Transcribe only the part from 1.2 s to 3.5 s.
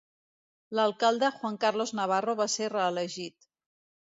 Juan Carlos Navarro va ser reelegit.